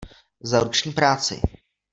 [0.43, 1.41] Za ruční práci!